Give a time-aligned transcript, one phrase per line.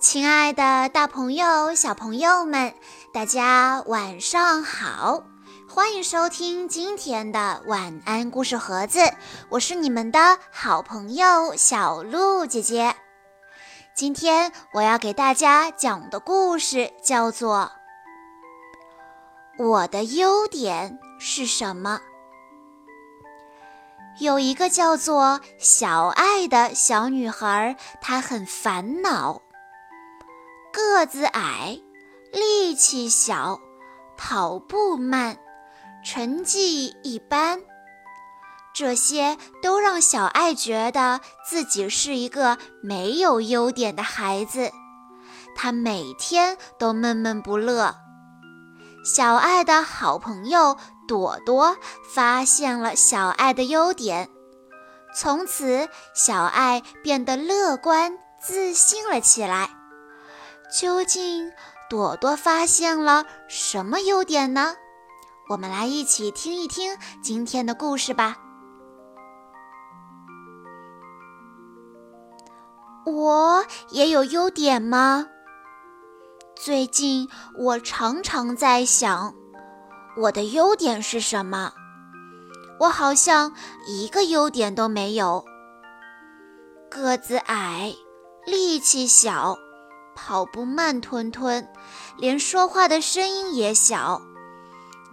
[0.00, 2.72] 亲爱的，大朋友、小朋友们，
[3.12, 5.24] 大家晚上好！
[5.68, 9.00] 欢迎收听今天的晚安故事盒子，
[9.48, 12.94] 我是你们的好朋友小鹿姐姐。
[13.96, 17.72] 今天我要给大家讲的故事叫做
[19.64, 22.00] 《我的优点是什么》。
[24.24, 29.42] 有一个叫做小爱的小女孩，她很烦恼。
[30.72, 31.80] 个子矮，
[32.32, 33.60] 力气小，
[34.16, 35.38] 跑步慢，
[36.04, 37.60] 成绩一般，
[38.74, 44.70] 这些都让小爱觉得自己是一个没有优点的孩子。
[45.56, 47.96] 他每天都闷闷不乐。
[49.04, 50.76] 小爱的好朋友
[51.08, 51.76] 朵朵
[52.14, 54.28] 发现了小爱的优点，
[55.16, 59.70] 从此小爱变得乐观自信了起来。
[60.70, 61.50] 究竟
[61.88, 64.74] 朵朵发现了什么优点呢？
[65.48, 68.36] 我们来一起听一听今天的故事吧。
[73.06, 75.26] 我也有优点吗？
[76.54, 79.34] 最近我常常在想，
[80.18, 81.72] 我的优点是什么？
[82.78, 83.54] 我好像
[83.86, 85.42] 一个优点都没有。
[86.90, 87.94] 个子矮，
[88.44, 89.56] 力气小。
[90.20, 91.66] 跑步慢吞吞，
[92.16, 94.20] 连说话的声音也小。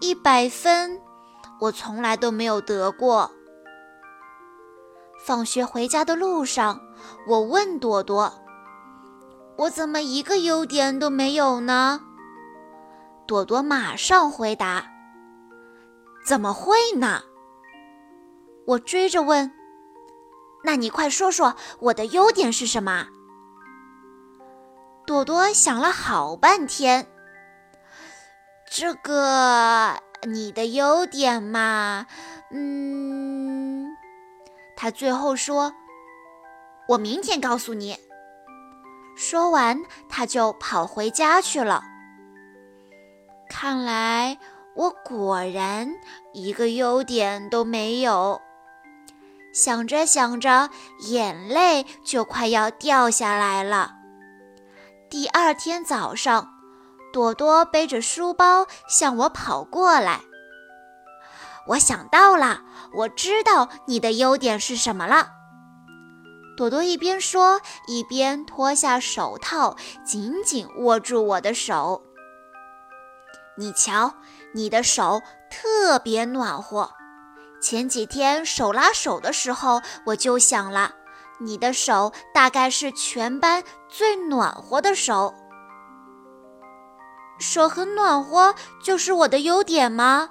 [0.00, 0.98] 一百分，
[1.60, 3.30] 我从来都没有得过。
[5.22, 6.80] 放学回家的路上，
[7.28, 8.32] 我问朵朵
[9.58, 12.00] ：“我怎么一个优点都没有呢？”
[13.28, 14.86] 朵朵马上回答
[16.26, 17.22] ：“怎么会呢？”
[18.66, 19.52] 我追着问
[20.64, 23.08] ：“那你快说说我的优点是什么？”
[25.06, 27.06] 朵朵想了好半天，
[28.70, 32.06] 这个你的优点嘛，
[32.50, 33.94] 嗯，
[34.74, 35.74] 他最后说
[36.88, 37.98] ：“我明天告诉你。”
[39.14, 41.82] 说完，他就跑回家去了。
[43.48, 44.38] 看来
[44.74, 45.92] 我果然
[46.32, 48.40] 一个优点都没有。
[49.52, 50.70] 想着想着，
[51.00, 53.98] 眼泪就快要掉下来了。
[55.14, 56.54] 第二天早上，
[57.12, 60.22] 朵朵背着书包向我跑过来。
[61.68, 62.62] 我想到了，
[62.96, 65.28] 我知道你的优点是什么了。
[66.56, 72.02] 朵朵一边说，一边脱下手套，紧紧握住我的手。
[73.56, 74.14] 你瞧，
[74.52, 76.90] 你的手特别暖和。
[77.62, 80.96] 前几天手拉手的时候，我就想了。
[81.38, 85.34] 你的手大概是全班最暖和的手，
[87.38, 90.30] 手很暖和就是我的优点吗？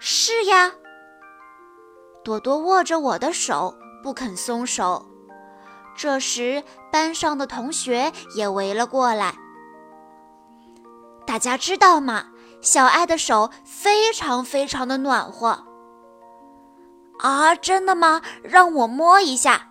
[0.00, 0.72] 是呀。
[2.22, 5.06] 朵朵握着我的手不肯松手，
[5.96, 9.34] 这时班上的同学也围了过来。
[11.26, 12.26] 大家知道吗？
[12.60, 15.73] 小爱的手非常非常的暖和。
[17.24, 18.20] 啊，真的吗？
[18.42, 19.70] 让我摸一下，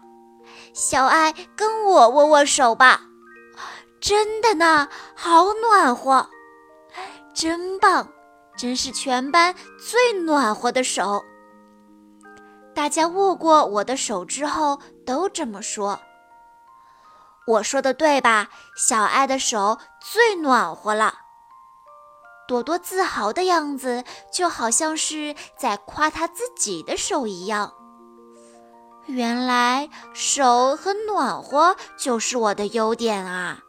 [0.74, 3.02] 小爱，跟我握握手吧。
[4.02, 6.28] 真的呢，好暖和，
[7.32, 8.10] 真棒，
[8.58, 11.24] 真是全班最暖和的手。
[12.74, 16.00] 大家握过我的手之后都这么说。
[17.46, 18.50] 我说的对吧？
[18.76, 21.14] 小爱的手最暖和了。
[22.48, 27.74] 朵朵自豪的样子，就好像是在夸她自己的手一样。
[29.06, 33.60] 原来手很暖和就是我的优点啊！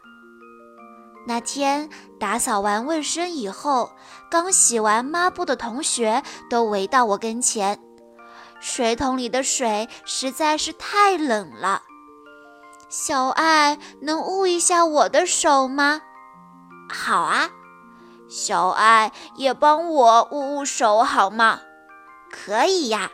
[1.27, 1.89] 那天
[2.21, 3.91] 打扫完卫生以后，
[4.31, 7.81] 刚洗完抹布的同学都围到我跟前。
[8.61, 11.83] 水桶里的水实在是太冷了，
[12.88, 16.00] 小爱能捂一下我的手吗？
[16.88, 17.50] 好啊。
[18.37, 21.61] 小爱也帮我捂捂手好吗？
[22.33, 23.13] 可以呀。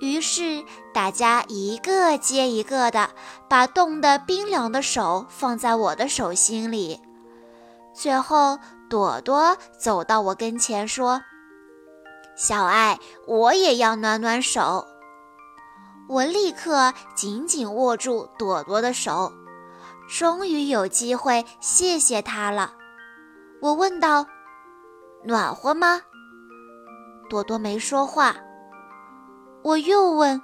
[0.00, 0.64] 于是
[0.94, 3.10] 大家一个接一个的
[3.48, 7.00] 把冻得冰凉的手放在我的手心里。
[7.92, 11.22] 最后，朵朵走到我跟前说
[12.38, 14.86] ：“小爱，我也要暖暖手。”
[16.08, 19.32] 我立刻紧紧握住朵朵的手，
[20.08, 22.74] 终于有机会谢谢她了。
[23.60, 24.26] 我问道
[25.24, 26.00] ：“暖和吗？”
[27.28, 28.36] 朵朵没说话。
[29.62, 30.40] 我又问：“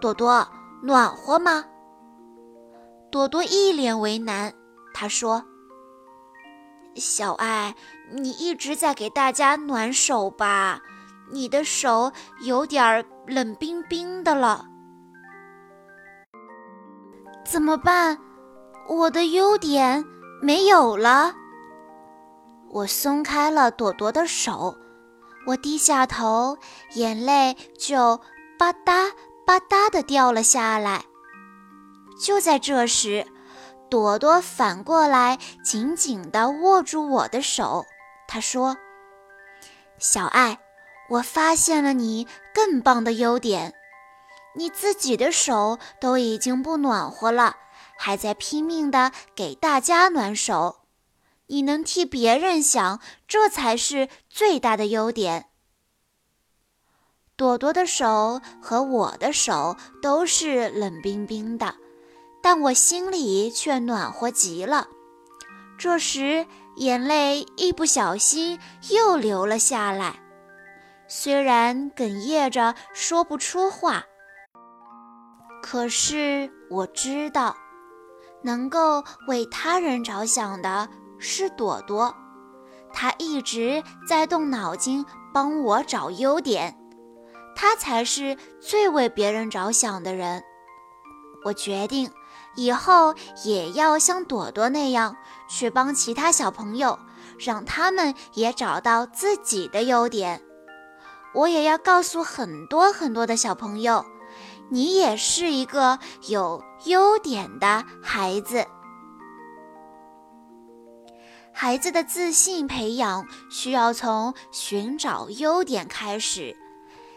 [0.00, 0.46] 朵朵，
[0.82, 1.64] 暖和吗？”
[3.10, 4.52] 朵朵一脸为难，
[4.92, 5.44] 她说
[6.96, 7.74] ：“小爱，
[8.10, 10.80] 你一直在给大家暖手吧？
[11.30, 12.12] 你的手
[12.44, 14.66] 有点冷冰冰的了，
[17.44, 18.18] 怎么办？
[18.88, 20.04] 我的优点
[20.42, 21.34] 没有了。”
[22.72, 24.78] 我松开了朵朵的手，
[25.46, 26.56] 我低下头，
[26.94, 28.16] 眼泪就
[28.58, 29.12] 吧嗒
[29.46, 31.04] 吧嗒的掉了下来。
[32.18, 33.26] 就在这时，
[33.90, 37.84] 朵朵反过来紧紧地握住我的手，
[38.26, 38.78] 她说
[40.00, 40.58] ：“小爱，
[41.10, 43.74] 我发现了你更棒的优点，
[44.54, 47.56] 你自己的手都已经不暖和了，
[47.98, 50.76] 还在拼命地给大家暖手。”
[51.52, 55.50] 你能替别人想，这才是最大的优点。
[57.36, 61.74] 朵朵的手和我的手都是冷冰冰的，
[62.42, 64.88] 但我心里却暖和极了。
[65.76, 66.46] 这时，
[66.76, 68.58] 眼泪一不小心
[68.88, 70.22] 又流了下来，
[71.06, 74.06] 虽然哽咽着说不出话，
[75.62, 77.54] 可是我知道，
[78.40, 80.88] 能够为他人着想的。
[81.24, 82.12] 是朵朵，
[82.92, 86.76] 她一直在动脑筋帮我找优点，
[87.54, 90.42] 她才是最为别人着想的人。
[91.44, 92.10] 我决定
[92.56, 93.14] 以后
[93.44, 95.16] 也要像朵朵那样
[95.48, 96.98] 去帮其他小朋友，
[97.38, 100.42] 让他们也找到自己的优点。
[101.34, 104.04] 我也要告诉很多很多的小朋友，
[104.70, 105.98] 你也是一个
[106.28, 108.66] 有优点的孩子。
[111.54, 116.56] 孩子的自信培养需要从寻找优点开始。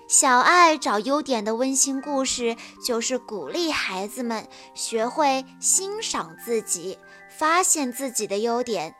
[0.08, 2.56] 小爱找优点的温馨故事，
[2.86, 8.94] 就是鼓励孩子们学会欣赏自己，发现自己的优点，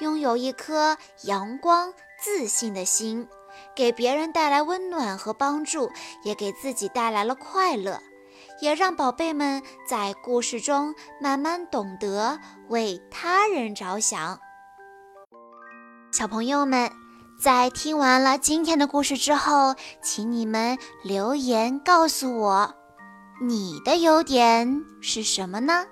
[0.00, 3.28] 拥有一颗阳光自信的心，
[3.76, 5.92] 给别人带来温暖和帮助，
[6.24, 8.00] 也给自己带来了快乐，
[8.60, 14.40] 也让宝贝们在故事中慢慢懂得为他人着想。
[16.10, 16.90] 小朋友们，
[17.38, 22.74] 在听完了今天的故事之后，请你们留言告诉我，
[23.42, 25.84] 你的优点是什么呢？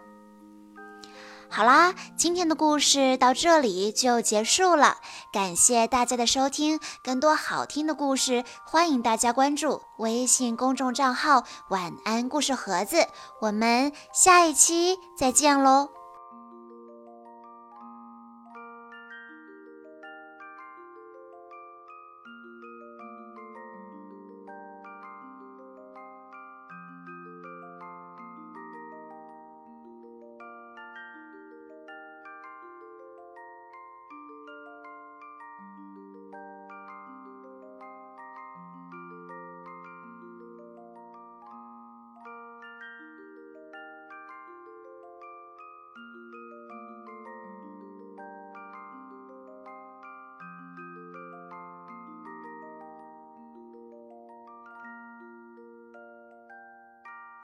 [1.48, 4.96] 好啦，今天的故事到这里就结束了，
[5.32, 6.80] 感谢大家的收听。
[7.04, 13.06] 更多好听的故事，欢迎大家关注微信公众账号“晚安故事盒子”。
[13.40, 15.95] 我们下一期再见喽！